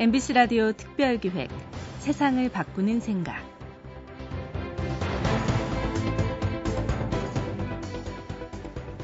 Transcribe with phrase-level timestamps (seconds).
[0.00, 1.50] MBC 라디오 특별기획
[1.98, 3.36] 세상을 바꾸는 생각.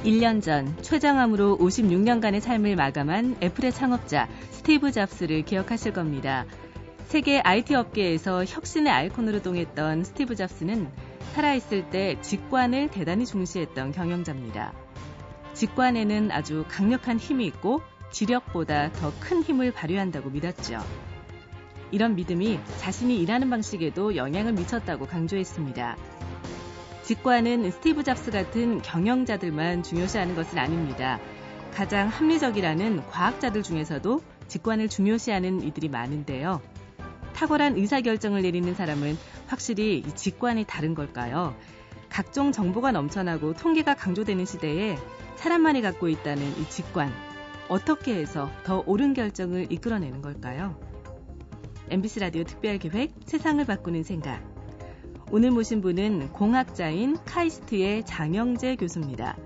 [0.04, 6.46] 1년 전 췌장암으로 56년간의 삶을 마감한 애플의 창업자 스티브 잡스를 기억하실 겁니다.
[7.08, 10.88] 세계 IT 업계에서 혁신의 아이콘으로 통했던 스티브 잡스는
[11.34, 14.72] 살아있을 때 직관을 대단히 중시했던 경영자입니다.
[15.52, 20.84] 직관에는 아주 강력한 힘이 있고 지력보다 더 큰 힘을 발휘한다고 믿었죠.
[21.90, 25.96] 이런 믿음이 자신이 일하는 방식에도 영향을 미쳤다고 강조했습니다.
[27.02, 31.20] 직관은 스티브 잡스 같은 경영자들만 중요시하는 것은 아닙니다.
[31.72, 36.60] 가장 합리적이라는 과학자들 중에서도 직관을 중요시하는 이들이 많은데요.
[37.34, 39.16] 탁월한 의사결정을 내리는 사람은
[39.46, 41.54] 확실히 이 직관이 다른 걸까요?
[42.08, 44.96] 각종 정보가 넘쳐나고 통계가 강조되는 시대에
[45.36, 47.12] 사람만이 갖고 있다는 이 직관,
[47.68, 50.78] 어떻게 해서 더 옳은 결정을 이끌어내는 걸까요?
[51.90, 54.40] MBC 라디오 특별 기획 세상을 바꾸는 생각.
[55.32, 59.36] 오늘 모신 분은 공학자인 카이스트의 장영재 교수입니다.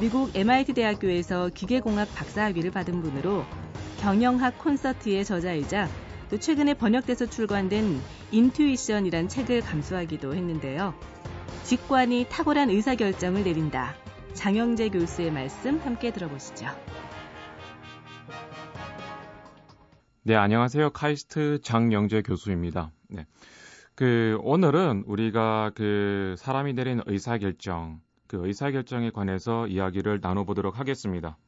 [0.00, 3.44] 미국 MIT 대학교에서 기계공학 박사학위를 받은 분으로
[4.00, 5.88] 경영학 콘서트의 저자이자
[6.30, 8.00] 또 최근에 번역돼서 출간된
[8.32, 10.94] 인투이션이란 책을 감수하기도 했는데요.
[11.64, 13.94] 직관이 탁월한 의사결정을 내린다.
[14.34, 16.66] 장영재 교수의 말씀 함께 들어보시죠.
[20.22, 20.90] 네, 안녕하세요.
[20.90, 22.92] 카이스트 장영재 교수입니다.
[23.08, 23.24] 네.
[23.94, 30.78] 그 오늘은 우리가 그 사람이 내린 의사 결정, 그 의사 결정에 관해서 이야기를 나눠 보도록
[30.78, 31.38] 하겠습니다.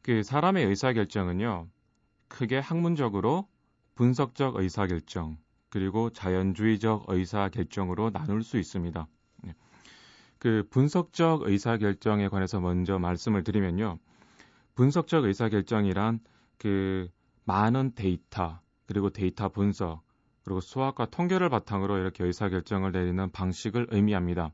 [0.00, 1.66] 그 사람의 의사 결정은요.
[2.28, 3.48] 크게 학문적으로
[3.96, 5.36] 분석적 의사 결정,
[5.68, 9.08] 그리고 자연주의적 의사 결정으로 나눌 수 있습니다.
[9.42, 9.54] 네.
[10.38, 13.98] 그 분석적 의사 결정에 관해서 먼저 말씀을 드리면요.
[14.76, 16.20] 분석적 의사 결정이란
[16.58, 17.08] 그
[17.50, 20.02] 많은 데이터 그리고 데이터 분석
[20.44, 24.52] 그리고 수학과 통계를 바탕으로 이렇게 의사 결정을 내리는 방식을 의미합니다.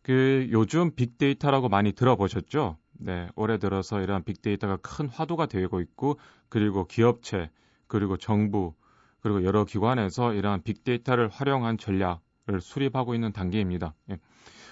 [0.00, 2.78] 그 요즘 빅데이터라고 많이 들어보셨죠?
[2.94, 6.18] 네, 올해 들어서 이러한 빅데이터가 큰 화두가 되고 있고
[6.48, 7.50] 그리고 기업체
[7.86, 8.72] 그리고 정부
[9.20, 13.94] 그리고 여러 기관에서 이러한 빅데이터를 활용한 전략을 수립하고 있는 단계입니다.
[14.12, 14.18] 예.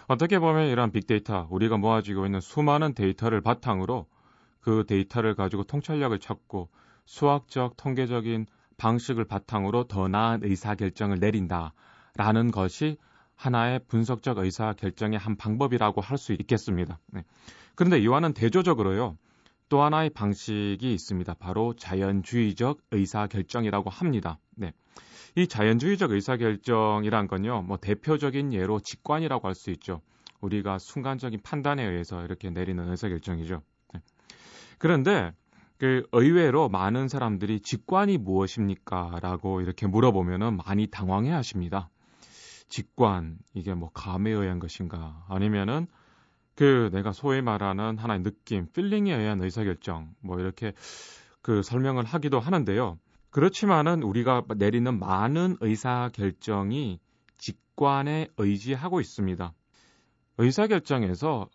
[0.09, 4.07] 어떻게 보면 이러한 빅데이터 우리가 모아지고 있는 수많은 데이터를 바탕으로
[4.61, 6.71] 그 데이터를 가지고 통찰력을 찾고
[7.07, 8.47] 수학적 통계적인
[8.77, 12.99] 방식을 바탕으로 더 나은 의사 결정을 내린다라는 것이
[13.35, 16.99] 하나의 분석적 의사 결정의 한 방법이라고 할 수 있겠습니다.
[17.07, 17.25] 네.
[17.75, 19.17] 그런데 이와는 대조적으로요.
[19.69, 21.35] 또 하나의 방식이 있습니다.
[21.35, 24.39] 바로 자연주의적 의사 결정이라고 합니다.
[24.55, 24.73] 네.
[25.35, 27.63] 이 자연주의적 의사 결정이란 건요.
[27.63, 30.01] 뭐 대표적인 예로 직관이라고 할 수 있죠.
[30.41, 33.63] 우리가 순간적인 판단에 의해서 이렇게 내리는 의사 결정이죠.
[33.93, 34.01] 네.
[34.79, 35.33] 그런데
[35.79, 39.19] 그 의외로 많은 사람들이 직관이 무엇입니까?
[39.21, 41.91] 라고 이렇게 물어보면은 많이 당황해 하십니다.
[42.69, 45.25] 직관, 이게 뭐 감에 의한 것인가?
[45.29, 45.87] 아니면은
[46.55, 50.73] 그 내가 소위 말하는 하나의 느낌, 필링에 의한 의사결정, 뭐 이렇게
[51.43, 52.99] 그 설명을 하기도 하는데요.
[53.31, 56.99] 그렇지만은 우리가 내리는 많은 의사결정이
[57.37, 59.53] 직관에 의지하고 있습니다.
[60.39, 61.49] 의사결정에서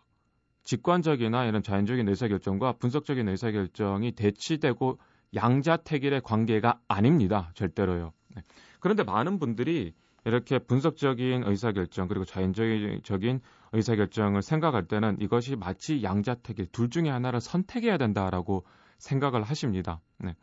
[0.63, 4.99] 직관적이나 이런 자연적인 의사결정과 분석적인 의사결정이 대치되고
[5.33, 7.51] 양자택일의 관계가 아닙니다.
[7.55, 8.13] 절대로요.
[8.35, 8.43] 네.
[8.79, 9.93] 그런데 많은 분들이
[10.25, 13.41] 이렇게 분석적인 의사결정 그리고 자연적인
[13.73, 18.63] 의사결정을 생각할 때는 이것이 마치 양자택일 둘 중에 하나를 선택해야 된다라고
[18.99, 19.99] 생각을 하십니다.
[20.19, 20.35] 네.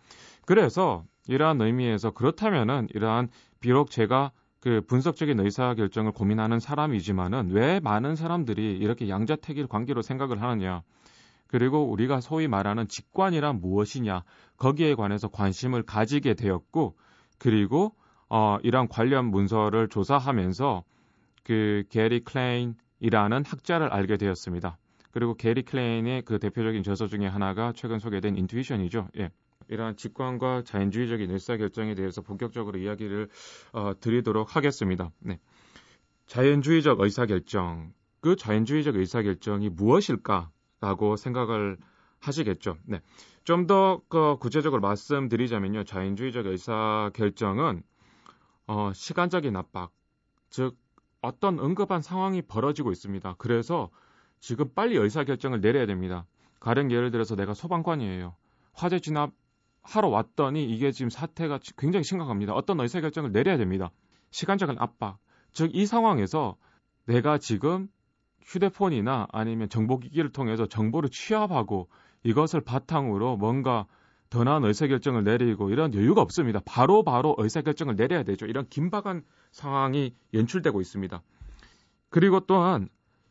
[0.46, 3.28] 그래서 이러한 의미에서 그렇다면은 이러한
[3.60, 10.42] 비록 제가 그 분석적인 의사 결정을 고민하는 사람이지만은 왜 많은 사람들이 이렇게 양자택일 관계로 생각을
[10.42, 10.82] 하느냐.
[11.46, 14.24] 그리고 우리가 소위 말하는 직관이란 무엇이냐.
[14.56, 16.97] 거기에 관해서 관심을 가지게 되었고
[17.38, 17.94] 그리고
[18.28, 20.84] 어 이러한 관련 문서를 조사하면서
[21.44, 24.77] 그 게리 클레인이라는 학자를 알게 되었습니다.
[25.10, 29.09] 그리고 게리 클레인의 그 대표적인 저서 중에 하나가 최근 소개된 intuition이죠.
[29.18, 29.30] 예.
[29.68, 33.28] 이러한 직관과 자연주의적인 의사결정에 대해서 본격적으로 이야기를
[33.72, 35.10] 어, 드리도록 하겠습니다.
[35.20, 35.38] 네.
[36.26, 41.78] 자연주의적 의사결정, 그 자연주의적 의사결정이 무엇일까라고 생각을
[42.20, 42.76] 하시겠죠.
[42.84, 43.00] 네.
[43.44, 45.84] 좀더 그 구체적으로 말씀드리자면요.
[45.84, 47.82] 자연주의적 의사결정은
[48.66, 49.91] 어, 시간적인 압박,
[50.50, 50.76] 즉
[51.22, 53.36] 어떤 응급한 상황이 벌어지고 있습니다.
[53.38, 53.91] 그래서
[54.41, 56.26] 지금 빨리 의사결정을 내려야 됩니다.
[56.60, 58.36] 가령 예를 들어서 내가 소방관이에요.
[58.72, 59.32] 화재 진압
[59.88, 62.52] 하러 왔더니 이게 지금 사태가 굉장히 심각합니다.
[62.52, 63.90] 어떤 의사결정을 내려야 됩니다.
[64.30, 65.18] 시간적인 압박.
[65.54, 66.56] 즉, 이 상황에서
[67.06, 67.88] 내가 지금
[68.44, 71.88] 휴대폰이나 아니면 정보기기를 통해서 정보를 취합하고
[72.22, 73.86] 이것을 바탕으로 뭔가
[74.28, 76.60] 더 나은 의사결정을 내리고 이런 여유가 없습니다.
[76.66, 78.44] 바로 바로 의사결정을 내려야 되죠.
[78.44, 81.22] 이런 긴박한 상황이 연출되고 있습니다.
[82.10, 82.90] 그리고 또한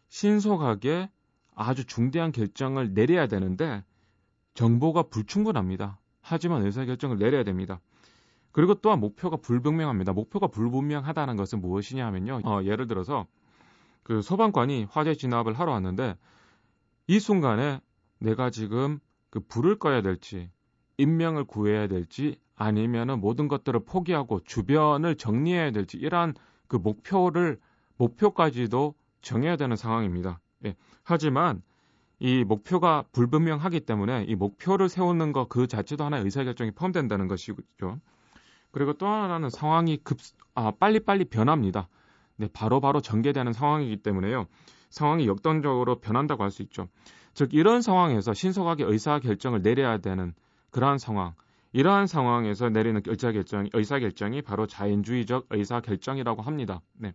[0.10, 1.12] 신속하게
[1.54, 3.84] 아주 중대한 결정을 내려야 되는데
[4.56, 6.00] 정보가 불충분합니다.
[6.28, 7.80] 하지만 의사결정을 내려야 됩니다.
[8.52, 10.14] 그리고 또한 목표가 불분명합니다.
[10.14, 12.42] 목표가 불분명하다는 것은 무엇이냐 하면요.
[12.44, 13.28] 어, 예를 들어서
[14.04, 16.18] 그 소방관이 화재 진압을 하러 왔는데
[17.08, 17.80] 이 순간에
[18.20, 20.50] 내가 지금 그 불을 꺼야 될지
[20.98, 26.34] 인명을 구해야 될지 아니면은 모든 것들을 포기하고 주변을 정리해야 될지 이러한
[26.68, 27.60] 그 목표를
[27.98, 30.40] 목표까지도 정해야 되는 상황입니다.
[30.66, 30.76] 예.
[31.04, 31.62] 하지만
[32.20, 38.00] 이 목표가 불분명하기 때문에 이 목표를 세우는 것 그 자체도 하나의 의사결정이 포함된다는 것이죠.
[38.72, 40.18] 그리고 또 하나는 상황이 급,
[40.56, 41.88] 아, 빨리빨리 변합니다.
[42.38, 44.46] 네, 바로바로 바로 전개되는 상황이기 때문에요.
[44.90, 46.88] 상황이 역동적으로 변한다고 할 수 있죠.
[47.34, 50.34] 즉, 이런 상황에서 신속하게 의사결정을 내려야 되는
[50.72, 51.34] 그러한 상황,
[51.72, 56.82] 이러한 상황에서 내리는 의사결정, 의사결정이 바로 자연주의적 의사결정이라고 합니다.
[56.94, 57.14] 네.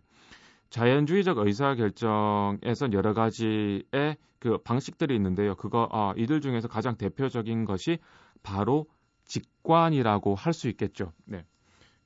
[0.73, 5.55] 자연주의적 의사결정에선 여러 가지의 그 방식들이 있는데요.
[5.55, 7.99] 그거 아, 이들 중에서 가장 대표적인 것이
[8.41, 8.87] 바로
[9.25, 11.13] 직관이라고 할 수 있겠죠.
[11.25, 11.45] 네.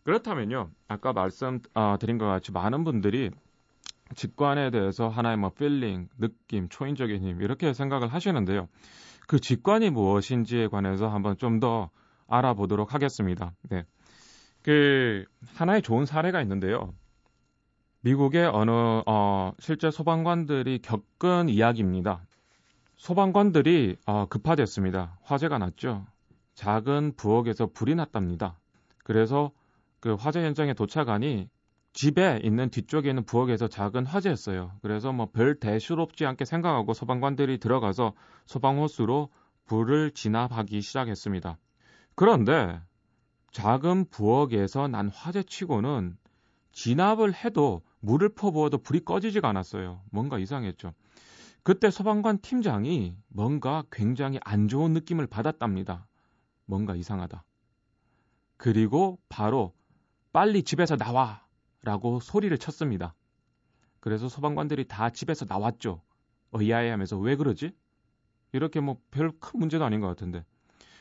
[0.03, 0.69] 그렇다면요.
[0.89, 3.31] 아까 말씀드린 아, 것 같이 많은 분들이
[4.15, 8.67] 직관에 대해서 하나의 뭐 feeling, 느낌, 초인적인 힘 이렇게 생각을 하시는데요.
[9.27, 11.89] 그 직관이 무엇인지에 관해서 한번 좀 더
[12.27, 13.53] 알아보도록 하겠습니다.
[13.69, 13.85] 네.
[14.61, 15.23] 그
[15.55, 16.93] 하나의 좋은 사례가 있는데요.
[18.07, 18.71] 미국의 어느
[19.06, 22.21] 어, 실제 소방관들이 겪은 이야기입니다.
[22.95, 25.18] 소방관들이 어, 급파됐습니다.
[25.24, 26.06] 화재가 났죠.
[26.56, 28.57] 작은 부엌에서 불이 났답니다.
[29.04, 29.51] 그래서
[30.00, 31.50] 그 화재 현장에 도착하니
[31.92, 34.71] 집에 있는 뒤쪽에 있는 부엌에서 작은 화재였어요.
[34.81, 38.13] 그래서 뭐 별 대수롭지 않게 생각하고 소방관들이 들어가서
[38.45, 39.27] 소방호수로
[39.65, 41.57] 불을 진압하기 시작했습니다.
[42.15, 42.80] 그런데
[43.51, 46.15] 작은 부엌에서 난 화재치고는
[46.71, 50.01] 진압을 해도 물을 퍼부어도 불이 꺼지지가 않았어요.
[50.11, 50.94] 뭔가 이상했죠.
[51.63, 56.07] 그때 소방관 팀장이 뭔가 굉장히 안 좋은 느낌을 받았답니다.
[56.65, 57.44] 뭔가 이상하다.
[58.57, 59.73] 그리고 바로
[60.33, 61.45] 빨리 집에서 나와!
[61.83, 63.15] 라고 소리를 쳤습니다.
[63.99, 66.01] 그래서 소방관들이 다 집에서 나왔죠.
[66.53, 67.71] 의아해 하면서 왜 그러지?
[68.53, 70.44] 이렇게 뭐 별 큰 문제도 아닌 것 같은데.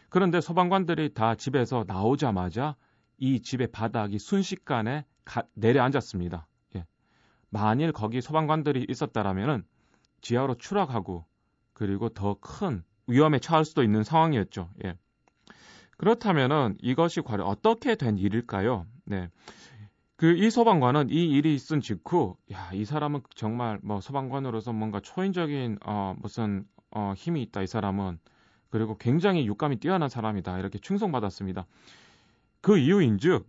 [0.08, 2.76] 그런데 소방관들이 다 집에서 나오자마자
[3.18, 6.46] 이 집의 바닥이 순식간에 가, 내려앉았습니다.
[7.54, 7.58] 예.
[7.58, 9.64] 만일 거기 소방관들이 있었다라면은
[10.20, 11.26] 지하로 추락하고
[11.72, 14.70] 그리고 더 큰 위험에 처할 수도 있는 상황이었죠.
[14.84, 14.96] 예.
[15.98, 18.86] 그렇다면은 이것이 과연 어떻게 된 일일까요?
[19.04, 19.30] 네.
[20.16, 25.78] 그 이 소방관은 이 일이 있은 직후 야, 이 사람은 정말 뭐 소방관으로서 뭔가 초인적인
[25.84, 28.18] 어 무슨 어 힘이 있다 이 사람은
[28.70, 31.66] 그리고 굉장히 육감이 뛰어난 사람이다 이렇게 충성받았습니다.
[32.60, 33.46] 그 이유인즉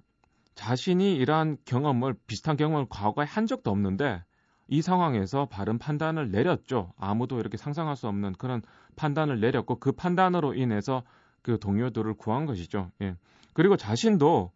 [0.58, 4.24] 자신이 이러한 경험을 비슷한 경험을 과거에 한 적도 없는데
[4.68, 6.94] 이 상황에서 바른 판단을 내렸죠.
[6.98, 8.64] 아무도 이렇게 상상할 수 없는 그런
[8.96, 11.04] 판단을 내렸고 그 판단으로 인해서
[11.44, 12.92] 그 동료들을 구한 것이죠.
[13.04, 13.16] 예.
[13.54, 14.52] 그리고 자신도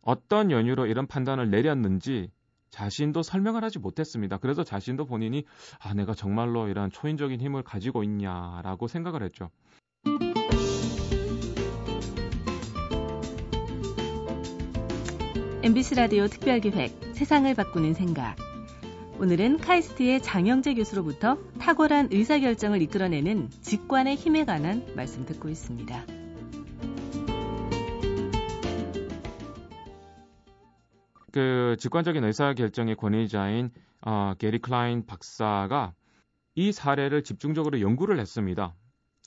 [0.00, 2.30] 어떤 연유로 이런 판단을 내렸는지
[2.70, 4.38] 자신도 설명을 하지 못했습니다.
[4.38, 5.44] 그래서 자신도 본인이
[5.78, 9.50] 아 내가 정말로 이런 초인적인 힘을 가지고 있냐라고 생각을 했죠.
[15.64, 18.36] MBC 라디오 특별기획 세상을 바꾸는 생각.
[19.18, 26.04] 오늘은 카이스트의 장영재 교수로부터 탁월한 의사결정을 이끌어내는 직관의 힘에 관한 말씀 듣고 있습니다.
[31.32, 33.70] 그 직관적인 의사결정의 권위자인
[34.02, 35.94] 어, 게리 클라인 박사가
[36.56, 38.74] 이 사례를 집중적으로 연구를 했습니다.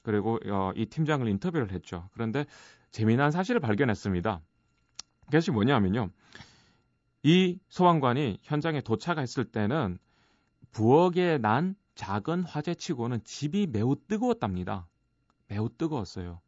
[0.03, 2.08] 그리고 어, 이 팀장을 인터뷰를 했죠.
[2.13, 2.46] 그런데
[2.91, 4.44] 재미난 사실을 발견했습니다.
[5.28, 6.10] 그것이 뭐냐면요.
[7.24, 10.00] 이 소방관이 현장에 도착했을 때는
[10.72, 14.88] 부엌에 난 작은 화재치고는 집이 매우 뜨거웠답니다.
[15.48, 16.40] 매우 뜨거웠어요.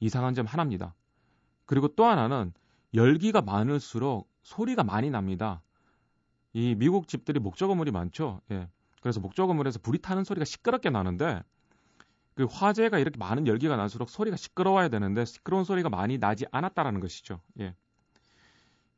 [0.00, 0.94] 이상한 점 하나입니다.
[1.66, 2.52] 그리고 또 하나는
[2.94, 5.62] 열기가 많을수록 소리가 많이 납니다.
[6.52, 8.40] 이 미국 집들이 목조 건물이 많죠.
[8.50, 8.68] 예.
[9.00, 11.42] 그래서 목조 건물에서 불이 타는 소리가 시끄럽게 나는데
[12.34, 17.40] 그 화재가 이렇게 많은 열기가 날수록 소리가 시끄러워야 되는데 시끄러운 소리가 많이 나지 않았다라는 것이죠.
[17.60, 17.74] 예.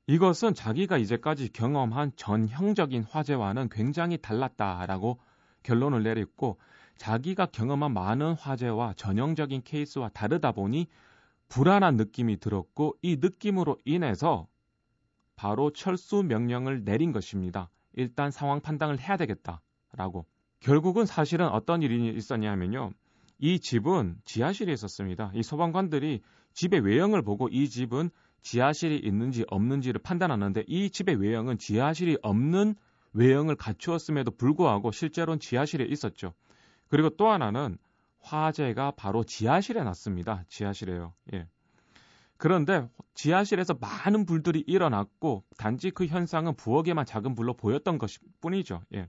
[0.06, 5.20] 이것은 자기가 이제까지 경험한 전형적인 화재와는 굉장히 달랐다라고
[5.62, 6.58] 결론을 내렸고
[6.96, 10.88] 자기가 경험한 많은 화재와 전형적인 케이스와 다르다 보니
[11.48, 14.48] 불안한 느낌이 들었고 이 느낌으로 인해서
[15.36, 17.70] 바로 철수 명령을 내린 것입니다.
[17.94, 20.26] 일단 상황 판단을 해야 되겠다라고.
[20.60, 22.92] 결국은 사실은 어떤 일이 있었냐면요.
[23.38, 25.32] 이 집은 지하실에 있었습니다.
[25.34, 26.22] 이 소방관들이
[26.54, 28.10] 집의 외형을 보고 이 집은
[28.42, 32.74] 지하실이 있는지 없는지를 판단하는데 이 집의 외형은 지하실이 없는
[33.12, 36.34] 외형을 갖추었음에도 불구하고 실제로는 지하실에 있었죠.
[36.88, 37.78] 그리고 또 하나는
[38.20, 40.44] 화재가 바로 지하실에 났습니다.
[40.48, 41.12] 지하실에요.
[41.34, 41.46] 예.
[42.36, 48.82] 그런데 지하실에서 많은 불들이 일어났고 단지 그 현상은 부엌에만 작은 불로 보였던 것일 뿐이죠.
[48.94, 49.08] 예.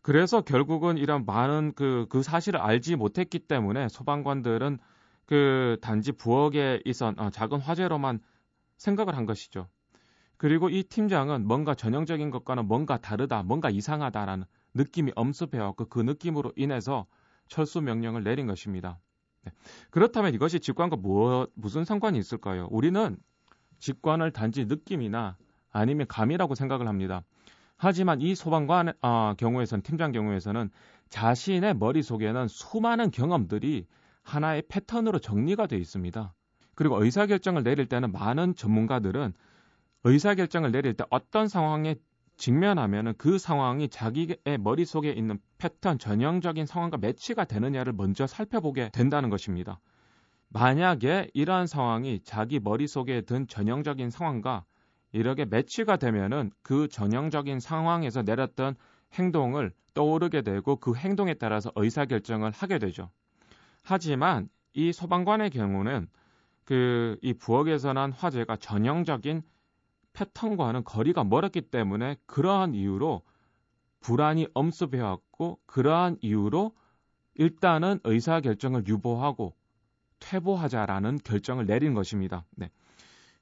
[0.00, 4.78] 그래서 결국은 이런 많은 그, 그 사실을 알지 못했기 때문에 소방관들은
[5.26, 8.20] 그 단지 부엌에 있었 어, 작은 화재로만
[8.76, 9.68] 생각을 한 것이죠.
[10.36, 17.06] 그리고 이 팀장은 뭔가 전형적인 것과는 뭔가 다르다, 뭔가 이상하다라는 느낌이 엄습해왔고 그 느낌으로 인해서
[17.48, 18.98] 철수 명령을 내린 것입니다.
[19.44, 19.52] 네.
[19.90, 22.68] 그렇다면 이것이 직관과 뭐, 무슨 상관이 있을까요?
[22.70, 23.16] 우리는
[23.78, 25.36] 직관을 단지 느낌이나
[25.72, 27.22] 아니면 감이라고 생각을 합니다.
[27.76, 30.70] 하지만 이 소방관 어, 경우에서는 팀장 경우에서는
[31.08, 33.86] 자신의 머릿속에는 수많은 경험들이
[34.26, 36.34] 하나의 패턴으로 정리가 되어 있습니다.
[36.74, 39.32] 그리고 의사결정을 내릴 때는 많은 전문가들은
[40.04, 41.94] 의사결정을 내릴 때 어떤 상황에
[42.36, 49.80] 직면하면 그 상황이 자기의 머릿속에 있는 패턴, 전형적인 상황과 매치가 되느냐를 먼저 살펴보게 된다는 것입니다.
[50.48, 54.64] 만약에 이러한 상황이 자기 머릿속에 든 전형적인 상황과
[55.12, 58.74] 이렇게 매치가 되면은 그 전형적인 상황에서 내렸던
[59.14, 63.10] 행동을 떠오르게 되고 그 행동에 따라서 의사결정을 하게 되죠.
[63.86, 66.08] 하지만 이 소방관의 경우는
[66.64, 69.42] 그 이 부엌에서 난 화재가 전형적인
[70.12, 73.22] 패턴과는 거리가 멀었기 때문에 그러한 이유로
[74.00, 76.72] 불안이 엄습해왔고 그러한 이유로
[77.34, 79.54] 일단은 의사 결정을 유보하고
[80.18, 82.44] 퇴보하자라는 결정을 내린 것입니다.
[82.56, 82.70] 네.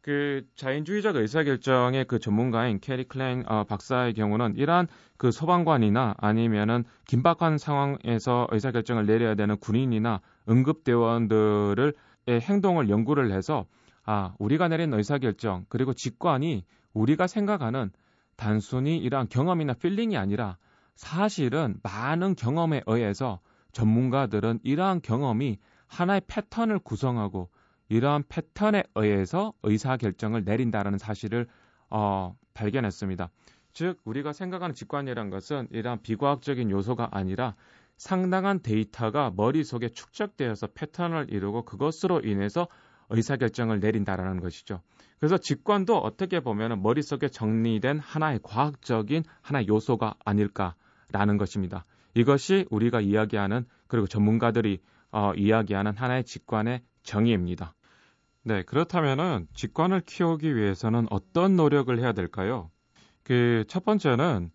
[0.04, 7.56] 그 자연주의적 의사결정의 그 전문가인 게리 클레인 어, 박사의 경우는 이러한 그 소방관이나 아니면은 긴박한
[7.56, 11.94] 상황에서 의사결정을 내려야 되는 군인이나 응급대원들을
[12.28, 13.64] 행동을 연구를 해서
[14.04, 17.90] 아, 우리가 내린 의사결정, 그리고 직관이 우리가 생각하는
[18.37, 20.58] 단순히 이러한 경험이나 feeling이 아니라
[20.96, 23.40] 사실은 많은 경험에 의해서
[23.73, 25.56] 전문가들은 이러한 경험이
[25.87, 27.49] 하나의 패턴을 구성하고
[27.88, 31.47] 이러한 패턴에 의해서 의사 결정을 내린다라는 사실을
[31.91, 33.31] 어, 발견했습니다.
[33.73, 37.55] 즉 우리가 생각하는 직관이란 것은 이러한 비과학적인 요소가 아니라
[37.97, 42.69] 상당한 데이터가 머릿속에 축적되어서 패턴을 이루고 그것으로 인해서
[43.11, 44.81] 의사결정을 내린다라는 것이죠.
[45.19, 51.85] 그래서 직관도 어떻게 보면 머릿속에 정리된 하나의 과학적인 하나의 요소가 아닐까라는 것입니다.
[52.14, 54.81] 이것이 우리가 이야기하는 그리고 전문가들이
[55.12, 57.75] 어, 이야기하는 하나의 직관의 정의입니다.
[58.42, 62.70] 네, 그렇다면은 직관을 키우기 위해서는 어떤 노력을 해야 될까요?
[63.23, 64.50] 그 첫 번째는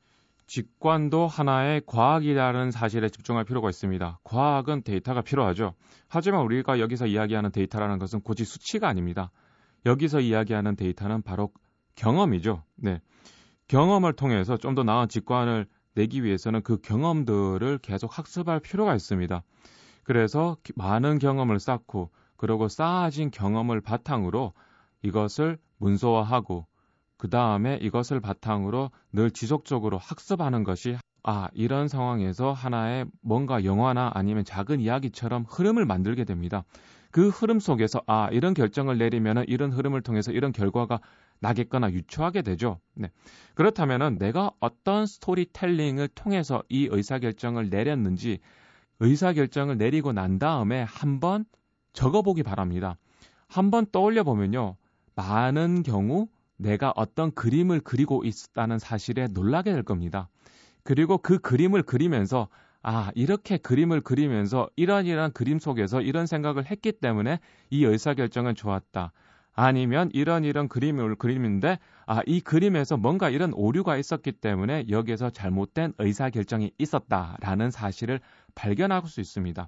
[0.47, 4.19] 직관도 하나의 과학이라는 사실에 집중할 필요가 있습니다.
[4.23, 5.75] 과학은 데이터가 필요하죠.
[6.07, 9.31] 하지만 우리가 여기서 이야기하는 데이터라는 것은 고지 수치가 아닙니다.
[9.85, 11.51] 여기서 이야기하는 데이터는 바로
[11.95, 12.63] 경험이죠.
[12.77, 12.99] 네.
[13.67, 19.43] 경험을 통해서 좀 더 나은 직관을 내기 위해서는 그 경험들을 계속 학습할 필요가 있습니다.
[20.03, 22.09] 그래서 많은 경험을 쌓고
[22.39, 24.53] 그리고 쌓아진 경험을 바탕으로
[25.01, 26.65] 이것을 문서화하고
[27.17, 34.45] 그 다음에 이것을 바탕으로 늘 지속적으로 학습하는 것이 아, 이런 상황에서 하나의 뭔가 영화나 아니면
[34.45, 36.63] 작은 이야기처럼 흐름을 만들게 됩니다.
[37.11, 41.01] 그 흐름 속에서 아, 이런 결정을 내리면은 이런 흐름을 통해서 이런 결과가
[41.41, 42.79] 나겠거나 유추하게 되죠.
[42.93, 43.11] 네.
[43.53, 48.39] 그렇다면은 내가 어떤 스토리텔링을 통해서 이 의사결정을 내렸는지
[49.01, 51.43] 의사결정을 내리고 난 다음에 한번
[51.99, 52.95] 적어보기 바랍니다.
[53.49, 54.77] 한번 떠올려 보면요.
[55.15, 60.29] 많은 경우 내가 어떤 그림을 그리고 있다는 사실에 놀라게 될 겁니다.
[60.83, 62.47] 그리고 그 그림을 그리면서
[62.81, 67.39] 아, 이렇게 그림을 그리면서 이런 이런 그림 속에서 이런 생각을 했기 때문에
[67.69, 69.11] 이 의사결정은 좋았다.
[69.53, 75.95] 아니면 이런 이런 그림을 그리는데 아, 이 그림에서 뭔가 이런 오류가 있었기 때문에 여기에서 잘못된
[75.97, 78.21] 의사결정이 있었다라는 사실을
[78.55, 79.67] 발견할 수 있습니다.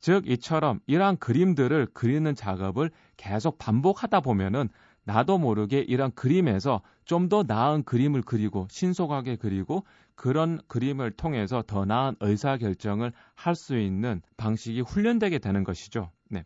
[0.00, 4.68] 즉 이처럼 이러한 그림들을 그리는 작업을 계속 반복하다 보면은
[5.04, 9.84] 나도 모르게 이런 그림에서 좀 더 나은 그림을 그리고 신속하게 그리고
[10.16, 16.10] 그런 그림을 통해서 더 나은 의사 결정을 할 수 있는 방식이 훈련되게 되는 것이죠.
[16.30, 16.44] 네.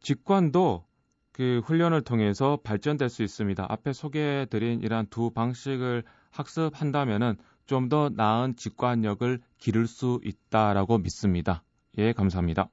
[0.00, 0.84] 직관도
[1.32, 3.66] 그 훈련을 통해서 발전될 수 있습니다.
[3.68, 11.62] 앞에 소개해드린 이러한 두 방식을 학습한다면은 좀 더 나은 직관력을 기를 수 있다라고 믿습니다.
[11.98, 12.70] 예, 감사합니다.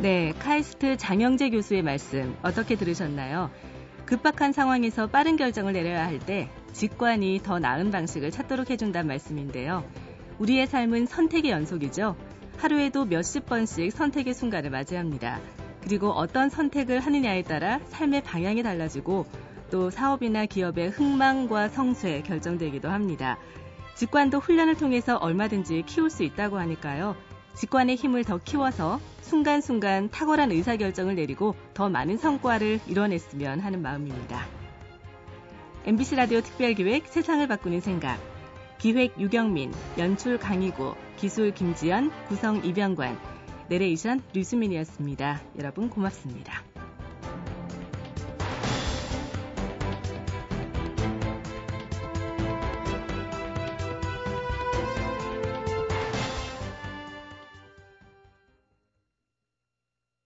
[0.00, 3.50] 네, 카이스트 장영재 교수의 말씀 어떻게 들으셨나요?
[4.06, 9.84] 급박한 상황에서 빠른 결정을 내려야 할 때 직관이 더 나은 방식을 찾도록 해준다는 말씀인데요.
[10.38, 12.16] 우리의 삶은 선택의 연속이죠.
[12.58, 15.40] 하루에도 몇십 번씩 선택의 순간을 맞이합니다.
[15.88, 19.24] 그리고 어떤 선택을 하느냐에 따라 삶의 방향이 달라지고
[19.70, 23.38] 또 사업이나 기업의 흥망과 성쇠 결정되기도 합니다.
[23.94, 27.16] 직관도 훈련을 통해서 얼마든지 키울 수 있다고 하니까요.
[27.54, 34.44] 직관의 힘을 더 키워서 순간순간 탁월한 의사결정을 내리고 더 많은 성과를 이뤄냈으면 하는 마음입니다.
[35.86, 38.20] MBC 라디오 특별기획 세상을 바꾸는 생각.
[38.76, 43.37] 기획 유경민, 연출 강희구, 기술 김지연, 구성 이병관,
[43.68, 45.42] 내레이션 류수민이었습니다.
[45.58, 46.67] 여러분 고맙습니다.